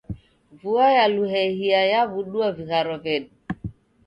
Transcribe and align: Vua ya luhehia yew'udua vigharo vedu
Vua 0.59 0.87
ya 0.97 1.05
luhehia 1.13 1.81
yew'udua 1.91 2.47
vigharo 2.57 2.95
vedu 3.03 3.29